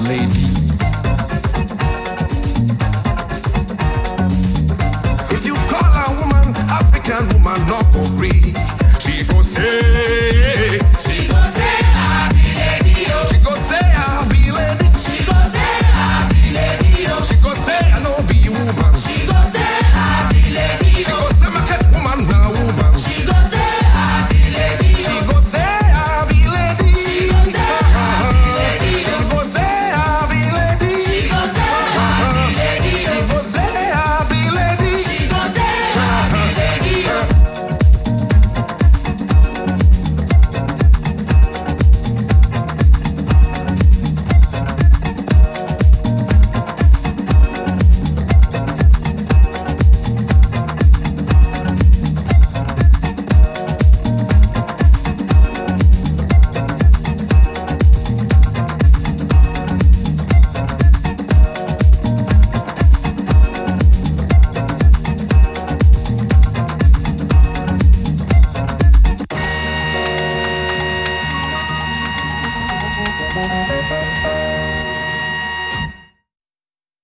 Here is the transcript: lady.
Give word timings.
lady. 0.00 0.61